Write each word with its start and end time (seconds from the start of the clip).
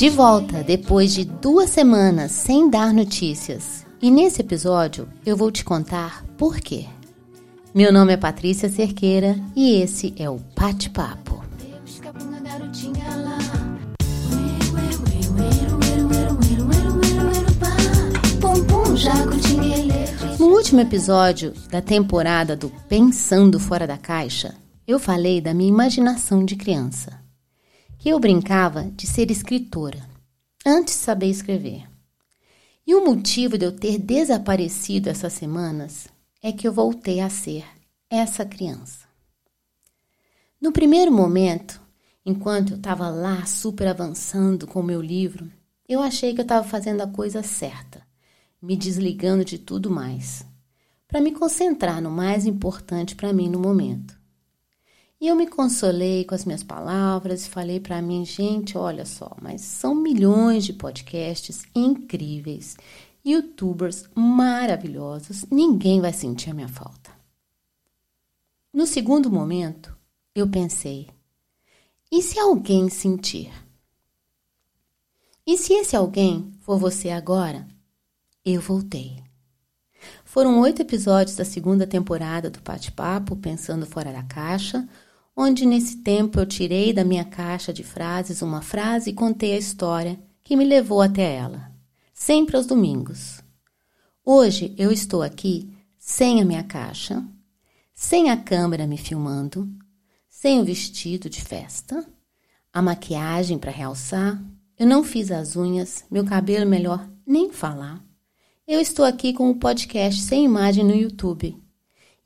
De 0.00 0.08
volta 0.08 0.64
depois 0.64 1.12
de 1.12 1.26
duas 1.26 1.68
semanas 1.68 2.32
sem 2.32 2.70
dar 2.70 2.90
notícias. 2.90 3.84
E 4.00 4.10
nesse 4.10 4.40
episódio 4.40 5.06
eu 5.26 5.36
vou 5.36 5.50
te 5.50 5.62
contar 5.62 6.24
por 6.38 6.58
quê. 6.58 6.86
Meu 7.74 7.92
nome 7.92 8.14
é 8.14 8.16
Patrícia 8.16 8.70
Cerqueira 8.70 9.38
e 9.54 9.74
esse 9.74 10.14
é 10.16 10.30
o 10.30 10.40
Bate 10.58 10.88
Papo. 10.88 11.44
No 20.38 20.46
último 20.46 20.80
episódio 20.80 21.52
da 21.70 21.82
temporada 21.82 22.56
do 22.56 22.70
Pensando 22.88 23.60
Fora 23.60 23.86
da 23.86 23.98
Caixa, 23.98 24.54
eu 24.88 24.98
falei 24.98 25.42
da 25.42 25.52
minha 25.52 25.68
imaginação 25.68 26.42
de 26.42 26.56
criança 26.56 27.19
que 28.00 28.08
eu 28.08 28.18
brincava 28.18 28.84
de 28.96 29.06
ser 29.06 29.30
escritora, 29.30 30.08
antes 30.64 30.94
de 30.94 31.00
saber 31.00 31.26
escrever. 31.26 31.86
E 32.86 32.94
o 32.94 33.04
motivo 33.04 33.58
de 33.58 33.66
eu 33.66 33.72
ter 33.72 33.98
desaparecido 33.98 35.10
essas 35.10 35.34
semanas 35.34 36.08
é 36.42 36.50
que 36.50 36.66
eu 36.66 36.72
voltei 36.72 37.20
a 37.20 37.28
ser 37.28 37.62
essa 38.08 38.42
criança. 38.42 39.06
No 40.58 40.72
primeiro 40.72 41.12
momento, 41.12 41.78
enquanto 42.24 42.70
eu 42.70 42.76
estava 42.78 43.10
lá 43.10 43.44
super 43.44 43.88
avançando 43.88 44.66
com 44.66 44.80
o 44.80 44.84
meu 44.84 45.02
livro, 45.02 45.52
eu 45.86 46.00
achei 46.00 46.32
que 46.32 46.40
eu 46.40 46.44
estava 46.44 46.66
fazendo 46.66 47.02
a 47.02 47.06
coisa 47.06 47.42
certa, 47.42 48.02
me 48.62 48.76
desligando 48.76 49.44
de 49.44 49.58
tudo 49.58 49.90
mais, 49.90 50.42
para 51.06 51.20
me 51.20 51.32
concentrar 51.32 52.00
no 52.00 52.10
mais 52.10 52.46
importante 52.46 53.14
para 53.14 53.30
mim 53.30 53.50
no 53.50 53.60
momento. 53.60 54.19
E 55.20 55.28
eu 55.28 55.36
me 55.36 55.46
consolei 55.46 56.24
com 56.24 56.34
as 56.34 56.46
minhas 56.46 56.62
palavras 56.62 57.44
e 57.44 57.50
falei 57.50 57.78
para 57.78 58.00
mim, 58.00 58.24
gente, 58.24 58.78
olha 58.78 59.04
só, 59.04 59.36
mas 59.42 59.60
são 59.60 59.94
milhões 59.94 60.64
de 60.64 60.72
podcasts 60.72 61.64
incríveis, 61.74 62.78
youtubers 63.22 64.08
maravilhosos, 64.14 65.44
ninguém 65.50 66.00
vai 66.00 66.14
sentir 66.14 66.48
a 66.48 66.54
minha 66.54 66.68
falta. 66.68 67.10
No 68.72 68.86
segundo 68.86 69.30
momento, 69.30 69.94
eu 70.34 70.48
pensei, 70.48 71.10
e 72.10 72.22
se 72.22 72.38
alguém 72.38 72.88
sentir? 72.88 73.52
E 75.46 75.58
se 75.58 75.74
esse 75.74 75.94
alguém 75.94 76.50
for 76.60 76.78
você 76.78 77.10
agora? 77.10 77.68
Eu 78.42 78.62
voltei. 78.62 79.22
Foram 80.24 80.60
oito 80.60 80.80
episódios 80.80 81.36
da 81.36 81.44
segunda 81.44 81.86
temporada 81.86 82.48
do 82.48 82.60
Bate-Papo, 82.60 83.36
Pensando 83.36 83.84
Fora 83.84 84.12
da 84.12 84.22
Caixa, 84.22 84.88
onde 85.42 85.64
nesse 85.64 85.96
tempo 85.96 86.38
eu 86.38 86.44
tirei 86.44 86.92
da 86.92 87.02
minha 87.02 87.24
caixa 87.24 87.72
de 87.72 87.82
frases 87.82 88.42
uma 88.42 88.60
frase 88.60 89.08
e 89.08 89.14
contei 89.14 89.54
a 89.54 89.58
história 89.58 90.20
que 90.44 90.54
me 90.54 90.66
levou 90.66 91.00
até 91.00 91.34
ela, 91.34 91.72
sempre 92.12 92.58
aos 92.58 92.66
domingos. 92.66 93.42
Hoje 94.22 94.74
eu 94.76 94.92
estou 94.92 95.22
aqui 95.22 95.74
sem 95.96 96.42
a 96.42 96.44
minha 96.44 96.62
caixa, 96.62 97.24
sem 97.94 98.28
a 98.28 98.36
câmera 98.36 98.86
me 98.86 98.98
filmando, 98.98 99.66
sem 100.28 100.60
o 100.60 100.64
vestido 100.64 101.30
de 101.30 101.40
festa, 101.40 102.06
a 102.70 102.82
maquiagem 102.82 103.58
para 103.58 103.70
realçar, 103.70 104.38
eu 104.78 104.86
não 104.86 105.02
fiz 105.02 105.30
as 105.30 105.56
unhas, 105.56 106.04
meu 106.10 106.24
cabelo 106.24 106.68
melhor 106.68 107.08
nem 107.26 107.50
falar. 107.50 108.04
Eu 108.68 108.78
estou 108.78 109.06
aqui 109.06 109.32
com 109.32 109.44
o 109.44 109.52
um 109.52 109.58
podcast 109.58 110.20
sem 110.20 110.44
imagem 110.44 110.84
no 110.84 110.94
YouTube. 110.94 111.56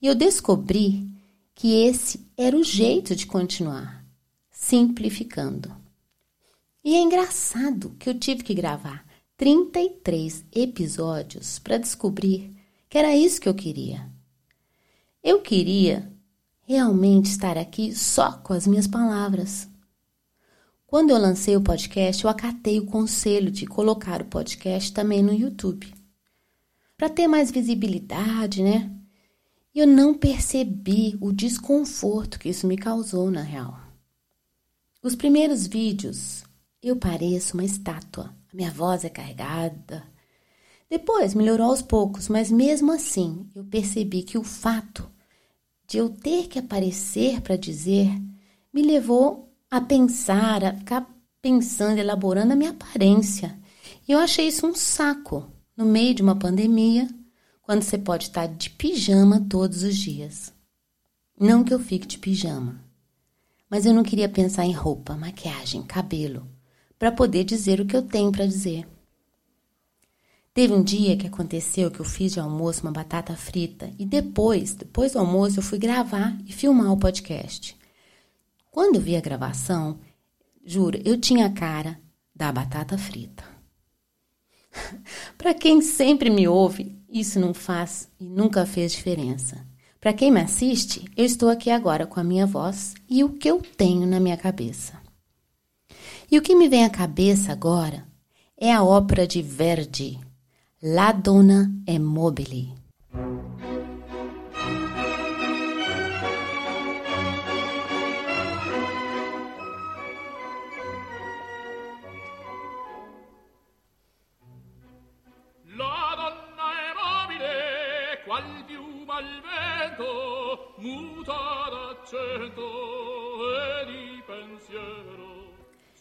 E 0.02 0.06
eu 0.08 0.16
descobri 0.16 1.08
que 1.54 1.84
esse 1.86 2.26
era 2.36 2.56
o 2.56 2.64
jeito 2.64 3.14
de 3.14 3.26
continuar, 3.26 4.04
simplificando. 4.50 5.74
E 6.82 6.94
é 6.94 6.98
engraçado 6.98 7.96
que 7.98 8.08
eu 8.08 8.18
tive 8.18 8.42
que 8.42 8.54
gravar 8.54 9.06
33 9.36 10.44
episódios 10.52 11.58
para 11.58 11.78
descobrir 11.78 12.54
que 12.88 12.98
era 12.98 13.16
isso 13.16 13.40
que 13.40 13.48
eu 13.48 13.54
queria. 13.54 14.08
Eu 15.22 15.40
queria 15.40 16.12
realmente 16.66 17.30
estar 17.30 17.56
aqui 17.56 17.94
só 17.94 18.32
com 18.38 18.52
as 18.52 18.66
minhas 18.66 18.86
palavras. 18.86 19.68
Quando 20.86 21.10
eu 21.10 21.18
lancei 21.18 21.56
o 21.56 21.62
podcast, 21.62 22.22
eu 22.22 22.30
acatei 22.30 22.78
o 22.78 22.86
conselho 22.86 23.50
de 23.50 23.66
colocar 23.66 24.22
o 24.22 24.26
podcast 24.26 24.92
também 24.92 25.22
no 25.22 25.32
YouTube. 25.32 25.92
Para 26.96 27.08
ter 27.08 27.26
mais 27.26 27.50
visibilidade, 27.50 28.62
né? 28.62 28.90
E 29.74 29.80
eu 29.80 29.86
não 29.86 30.14
percebi 30.14 31.18
o 31.20 31.32
desconforto 31.32 32.38
que 32.38 32.48
isso 32.48 32.66
me 32.66 32.76
causou 32.76 33.28
na 33.30 33.42
real. 33.42 33.76
Os 35.02 35.16
primeiros 35.16 35.66
vídeos 35.66 36.44
eu 36.80 36.96
pareço 36.96 37.54
uma 37.54 37.64
estátua, 37.64 38.34
a 38.52 38.56
minha 38.56 38.70
voz 38.70 39.04
é 39.04 39.08
carregada. 39.08 40.04
Depois 40.88 41.34
melhorou 41.34 41.70
aos 41.70 41.82
poucos, 41.82 42.28
mas 42.28 42.52
mesmo 42.52 42.92
assim 42.92 43.50
eu 43.54 43.64
percebi 43.64 44.22
que 44.22 44.38
o 44.38 44.44
fato 44.44 45.10
de 45.88 45.98
eu 45.98 46.08
ter 46.08 46.46
que 46.46 46.58
aparecer 46.58 47.40
para 47.40 47.56
dizer 47.56 48.08
me 48.72 48.82
levou 48.82 49.52
a 49.70 49.80
pensar, 49.80 50.62
a 50.62 50.74
ficar 50.74 51.10
pensando, 51.42 51.98
elaborando 51.98 52.52
a 52.52 52.56
minha 52.56 52.70
aparência. 52.70 53.58
E 54.06 54.12
eu 54.12 54.18
achei 54.18 54.46
isso 54.46 54.66
um 54.66 54.74
saco 54.74 55.50
no 55.76 55.84
meio 55.84 56.14
de 56.14 56.22
uma 56.22 56.36
pandemia 56.38 57.08
quando 57.64 57.82
você 57.82 57.96
pode 57.96 58.24
estar 58.24 58.46
de 58.46 58.68
pijama 58.70 59.40
todos 59.48 59.82
os 59.82 59.96
dias. 59.96 60.52
Não 61.38 61.64
que 61.64 61.72
eu 61.72 61.80
fique 61.80 62.06
de 62.06 62.18
pijama, 62.18 62.84
mas 63.68 63.86
eu 63.86 63.94
não 63.94 64.02
queria 64.02 64.28
pensar 64.28 64.66
em 64.66 64.72
roupa, 64.72 65.16
maquiagem, 65.16 65.82
cabelo, 65.82 66.46
para 66.98 67.10
poder 67.10 67.42
dizer 67.42 67.80
o 67.80 67.86
que 67.86 67.96
eu 67.96 68.02
tenho 68.02 68.30
para 68.30 68.46
dizer. 68.46 68.86
Teve 70.52 70.72
um 70.72 70.82
dia 70.82 71.16
que 71.16 71.26
aconteceu 71.26 71.90
que 71.90 71.98
eu 71.98 72.04
fiz 72.04 72.32
de 72.32 72.38
almoço 72.38 72.82
uma 72.82 72.92
batata 72.92 73.34
frita 73.34 73.90
e 73.98 74.06
depois, 74.06 74.74
depois 74.74 75.12
do 75.12 75.18
almoço, 75.18 75.58
eu 75.58 75.62
fui 75.62 75.78
gravar 75.78 76.38
e 76.46 76.52
filmar 76.52 76.92
o 76.92 76.98
podcast. 76.98 77.76
Quando 78.70 78.96
eu 78.96 79.00
vi 79.00 79.16
a 79.16 79.20
gravação, 79.20 79.98
juro, 80.64 81.00
eu 81.04 81.18
tinha 81.18 81.46
a 81.46 81.52
cara 81.52 81.98
da 82.36 82.52
batata 82.52 82.96
frita. 82.96 83.42
Para 85.36 85.54
quem 85.54 85.80
sempre 85.80 86.30
me 86.30 86.46
ouve, 86.46 86.96
isso 87.14 87.38
não 87.38 87.54
faz 87.54 88.08
e 88.18 88.28
nunca 88.28 88.66
fez 88.66 88.90
diferença. 88.90 89.64
Para 90.00 90.12
quem 90.12 90.32
me 90.32 90.40
assiste, 90.40 91.04
eu 91.16 91.24
estou 91.24 91.48
aqui 91.48 91.70
agora 91.70 92.06
com 92.06 92.18
a 92.18 92.24
minha 92.24 92.44
voz 92.44 92.94
e 93.08 93.22
o 93.22 93.30
que 93.30 93.48
eu 93.48 93.62
tenho 93.62 94.04
na 94.04 94.18
minha 94.18 94.36
cabeça. 94.36 95.00
E 96.30 96.36
o 96.36 96.42
que 96.42 96.56
me 96.56 96.68
vem 96.68 96.84
à 96.84 96.90
cabeça 96.90 97.52
agora 97.52 98.04
é 98.58 98.72
a 98.72 98.82
ópera 98.82 99.26
de 99.26 99.40
Verdi, 99.40 100.18
La 100.82 101.12
Donna 101.12 101.72
è 101.86 101.98
mobile. 101.98 102.83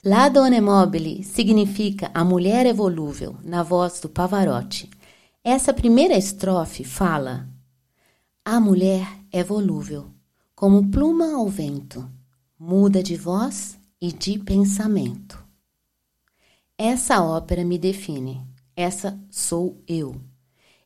La 0.06 0.30
Donna 0.30 0.62
Mobile 0.62 1.24
significa 1.24 2.12
a 2.14 2.24
mulher 2.24 2.66
é 2.66 2.72
volúvel, 2.72 3.36
na 3.44 3.62
voz 3.62 4.00
do 4.00 4.08
Pavarotti. 4.08 4.90
Essa 5.44 5.74
primeira 5.74 6.16
estrofe 6.16 6.86
fala: 6.86 7.46
A 8.46 8.58
mulher 8.58 9.06
é 9.30 9.44
volúvel, 9.44 10.10
como 10.56 10.90
pluma 10.90 11.34
ao 11.34 11.50
vento, 11.50 12.10
muda 12.58 13.04
de 13.04 13.18
voz 13.18 13.78
e 14.02 14.14
de 14.14 14.40
pensamento. 14.40 15.44
Essa 16.78 17.22
ópera 17.22 17.66
me 17.66 17.78
define, 17.78 18.42
essa 18.78 19.20
sou 19.30 19.84
eu. 19.86 20.33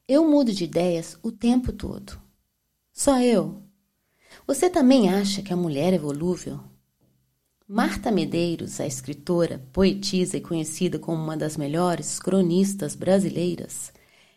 Eu 0.08 0.26
mudo 0.26 0.54
de 0.54 0.64
ideias 0.64 1.20
o 1.22 1.34
tempo 1.34 1.74
todo. 1.74 2.18
Só 2.94 3.20
eu. 3.20 3.62
Você 4.48 4.70
também 4.70 5.10
acha 5.10 5.42
que 5.42 5.52
a 5.52 5.58
mulher 5.58 5.94
é 5.94 5.98
volúvel? 5.98 6.62
Marta 7.68 8.10
Medeiros, 8.10 8.80
a 8.80 8.88
escritora, 8.88 9.62
poetisa 9.74 10.38
e 10.38 10.42
conhecida 10.42 10.98
como 10.98 11.22
uma 11.22 11.36
das 11.36 11.58
melhores 11.58 12.18
cronistas 12.18 12.96
brasileiras, 12.96 13.92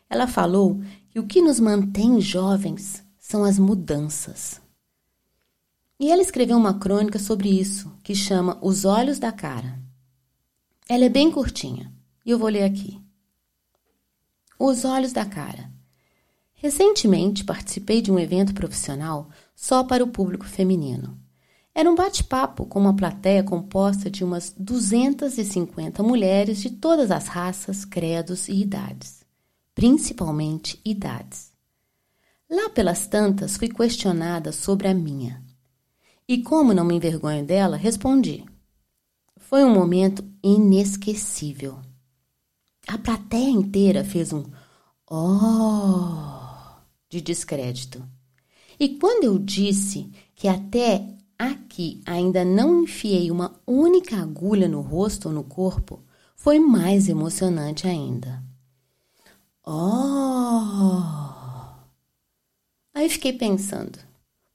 ela 0.09 0.27
falou 0.27 0.81
que 1.09 1.17
o 1.17 1.25
que 1.25 1.41
nos 1.41 1.57
mantém 1.57 2.19
jovens 2.19 3.01
são 3.17 3.45
as 3.45 3.57
mudanças. 3.57 4.59
E 5.97 6.11
ela 6.11 6.21
escreveu 6.21 6.57
uma 6.57 6.77
crônica 6.77 7.17
sobre 7.17 7.47
isso, 7.47 7.97
que 8.03 8.13
chama 8.13 8.59
Os 8.61 8.83
Olhos 8.83 9.19
da 9.19 9.31
Cara. 9.31 9.79
Ela 10.89 11.05
é 11.05 11.09
bem 11.09 11.31
curtinha, 11.31 11.93
e 12.25 12.31
eu 12.31 12.37
vou 12.37 12.49
ler 12.49 12.63
aqui. 12.63 13.00
Os 14.63 14.85
Olhos 14.85 15.11
da 15.11 15.25
Cara. 15.25 15.71
Recentemente 16.53 17.43
participei 17.43 17.99
de 17.99 18.11
um 18.11 18.19
evento 18.19 18.53
profissional 18.53 19.27
só 19.55 19.83
para 19.83 20.03
o 20.03 20.07
público 20.07 20.45
feminino. 20.45 21.17
Era 21.73 21.89
um 21.89 21.95
bate-papo 21.95 22.67
com 22.67 22.79
uma 22.79 22.95
plateia 22.95 23.41
composta 23.41 24.07
de 24.07 24.23
umas 24.23 24.53
250 24.55 26.03
mulheres 26.03 26.61
de 26.61 26.69
todas 26.69 27.09
as 27.09 27.25
raças, 27.25 27.83
credos 27.83 28.47
e 28.47 28.61
idades, 28.61 29.25
principalmente 29.73 30.79
idades. 30.85 31.51
Lá 32.47 32.69
pelas 32.69 33.07
tantas, 33.07 33.57
fui 33.57 33.67
questionada 33.67 34.51
sobre 34.51 34.87
a 34.87 34.93
minha. 34.93 35.43
E 36.27 36.43
como 36.43 36.71
não 36.71 36.85
me 36.85 36.93
envergonho 36.93 37.43
dela, 37.43 37.77
respondi. 37.77 38.45
Foi 39.37 39.63
um 39.63 39.73
momento 39.73 40.23
inesquecível. 40.43 41.79
A 42.87 42.97
plateia 42.97 43.49
inteira 43.49 44.03
fez 44.03 44.33
um 44.33 44.43
oh 45.09 46.41
de 47.09 47.21
descrédito. 47.21 48.03
E 48.79 48.97
quando 48.97 49.25
eu 49.25 49.37
disse 49.37 50.09
que 50.33 50.47
até 50.47 51.05
aqui 51.37 52.01
ainda 52.05 52.45
não 52.45 52.83
enfiei 52.83 53.29
uma 53.29 53.59
única 53.67 54.17
agulha 54.17 54.67
no 54.67 54.81
rosto 54.81 55.27
ou 55.27 55.33
no 55.33 55.43
corpo, 55.43 55.99
foi 56.35 56.57
mais 56.59 57.07
emocionante 57.07 57.87
ainda. 57.87 58.43
Oh! 59.63 61.01
Aí 62.93 63.07
fiquei 63.09 63.33
pensando: 63.33 63.99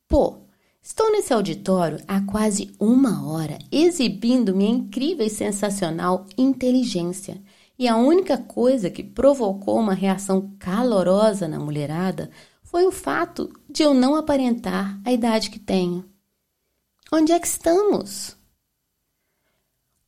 pô, 0.08 0.38
estou 0.82 1.12
nesse 1.12 1.32
auditório 1.32 1.98
há 2.08 2.20
quase 2.22 2.72
uma 2.80 3.26
hora 3.26 3.58
exibindo 3.70 4.54
minha 4.54 4.70
incrível 4.70 5.26
e 5.26 5.30
sensacional 5.30 6.26
inteligência. 6.36 7.40
E 7.78 7.86
a 7.86 7.96
única 7.96 8.38
coisa 8.38 8.90
que 8.90 9.02
provocou 9.02 9.78
uma 9.78 9.94
reação 9.94 10.56
calorosa 10.58 11.46
na 11.46 11.58
mulherada 11.58 12.30
foi 12.62 12.86
o 12.86 12.92
fato 12.92 13.52
de 13.68 13.82
eu 13.82 13.92
não 13.92 14.16
aparentar 14.16 15.00
a 15.04 15.12
idade 15.12 15.50
que 15.50 15.58
tenho. 15.58 16.04
Onde 17.12 17.32
é 17.32 17.38
que 17.38 17.46
estamos? 17.46 18.36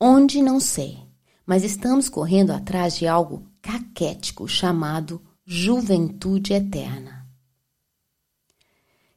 Onde 0.01 0.43
não 0.43 0.59
sei, 0.59 0.99
mas 1.47 1.63
estamos 1.63 2.09
correndo 2.09 2.51
atrás 2.51 2.97
de 2.97 3.07
algo 3.07 3.47
caquético 3.61 4.49
chamado 4.49 5.21
juventude 5.45 6.53
eterna. 6.53 7.27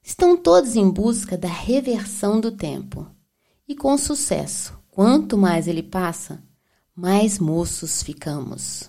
Estão 0.04 0.36
todos 0.36 0.76
em 0.76 0.90
busca 0.90 1.38
da 1.38 1.48
reversão 1.48 2.42
do 2.42 2.52
tempo. 2.52 3.08
E 3.68 3.76
com 3.76 3.98
sucesso, 3.98 4.78
quanto 4.90 5.38
mais 5.38 5.68
ele 5.68 5.84
passa, 5.84 6.44
mais 7.02 7.40
moços 7.40 8.04
ficamos. 8.04 8.88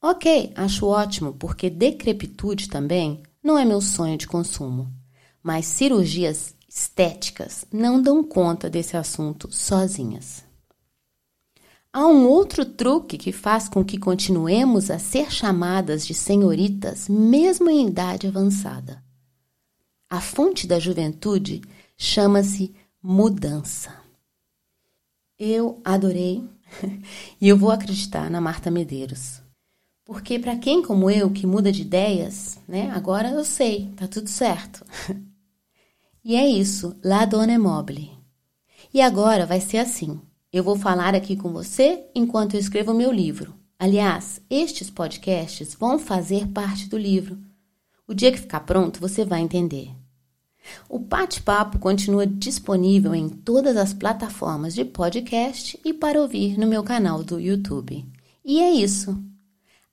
Ok, 0.00 0.54
acho 0.56 0.86
ótimo, 0.86 1.34
porque 1.34 1.68
decrepitude 1.68 2.66
também 2.66 3.22
não 3.44 3.58
é 3.58 3.64
meu 3.66 3.82
sonho 3.82 4.16
de 4.16 4.26
consumo. 4.26 4.90
Mas 5.42 5.66
cirurgias 5.66 6.54
estéticas 6.66 7.66
não 7.70 8.00
dão 8.00 8.24
conta 8.24 8.70
desse 8.70 8.96
assunto 8.96 9.52
sozinhas. 9.52 10.42
Há 11.92 12.06
um 12.06 12.26
outro 12.26 12.64
truque 12.64 13.18
que 13.18 13.32
faz 13.32 13.68
com 13.68 13.84
que 13.84 13.98
continuemos 13.98 14.90
a 14.90 14.98
ser 14.98 15.30
chamadas 15.30 16.06
de 16.06 16.14
senhoritas, 16.14 17.06
mesmo 17.06 17.68
em 17.68 17.86
idade 17.86 18.26
avançada. 18.26 19.04
A 20.08 20.22
fonte 20.22 20.66
da 20.66 20.78
juventude 20.78 21.60
chama-se 21.98 22.74
mudança. 23.02 23.94
Eu 25.38 25.82
adorei 25.84 26.48
e 27.40 27.48
eu 27.48 27.56
vou 27.56 27.70
acreditar 27.70 28.30
na 28.30 28.40
Marta 28.40 28.70
Medeiros. 28.70 29.42
Porque 30.04 30.38
para 30.38 30.56
quem 30.56 30.82
como 30.82 31.10
eu 31.10 31.30
que 31.30 31.46
muda 31.46 31.70
de 31.70 31.82
ideias, 31.82 32.58
né? 32.66 32.90
Agora 32.90 33.30
eu 33.30 33.44
sei, 33.44 33.92
tá 33.96 34.06
tudo 34.06 34.28
certo. 34.28 34.84
E 36.24 36.36
é 36.36 36.48
isso, 36.48 36.96
La 37.02 37.24
Donna 37.24 37.54
é 37.54 37.58
Mobile. 37.58 38.12
E 38.94 39.00
agora 39.00 39.44
vai 39.44 39.60
ser 39.60 39.78
assim. 39.78 40.20
Eu 40.52 40.62
vou 40.62 40.76
falar 40.76 41.16
aqui 41.16 41.34
com 41.34 41.52
você 41.52 42.04
enquanto 42.14 42.54
eu 42.54 42.60
escrevo 42.60 42.94
meu 42.94 43.10
livro. 43.10 43.52
Aliás, 43.76 44.40
estes 44.48 44.88
podcasts 44.88 45.74
vão 45.74 45.98
fazer 45.98 46.46
parte 46.46 46.88
do 46.88 46.96
livro. 46.96 47.36
O 48.06 48.14
dia 48.14 48.30
que 48.30 48.38
ficar 48.38 48.60
pronto, 48.60 49.00
você 49.00 49.24
vai 49.24 49.40
entender. 49.40 49.90
O 50.88 50.98
bate-papo 50.98 51.78
continua 51.78 52.26
disponível 52.26 53.14
em 53.14 53.28
todas 53.28 53.76
as 53.76 53.92
plataformas 53.92 54.74
de 54.74 54.84
podcast 54.84 55.78
e 55.84 55.92
para 55.92 56.20
ouvir 56.20 56.58
no 56.58 56.66
meu 56.66 56.82
canal 56.82 57.22
do 57.22 57.40
YouTube. 57.40 58.04
E 58.44 58.60
é 58.60 58.70
isso. 58.70 59.16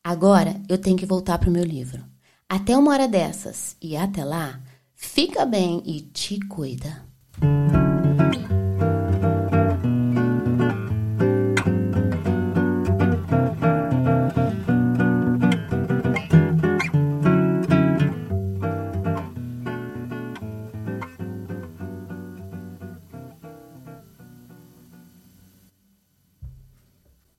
Agora 0.04 0.62
eu 0.68 0.77
tenho 0.77 0.98
que 0.98 1.06
voltar 1.06 1.38
para 1.38 1.50
o 1.50 1.54
meu 1.54 1.63
livro. 1.63 2.04
Até 2.48 2.77
uma 2.77 2.92
hora 2.92 3.07
dessas. 3.07 3.75
E 3.81 3.95
até 3.95 4.24
lá, 4.24 4.60
Fica 5.01 5.45
bem 5.45 5.81
e 5.86 6.01
te 6.01 6.38
cuida. 6.42 7.06